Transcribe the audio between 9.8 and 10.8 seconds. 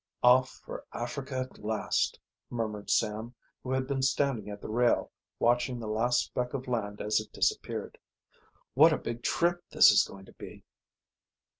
is going to be!"